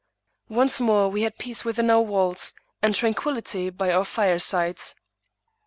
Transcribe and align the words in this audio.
Once 0.49 0.79
more 0.79 1.09
we 1.11 1.21
had 1.21 1.37
peace 1.37 1.63
within 1.63 1.91
our 1.91 2.01
walls, 2.01 2.55
and 2.81 2.95
tranquillity 2.95 3.69
by 3.69 3.91
our 3.93 4.03
firesides. 4.03 4.95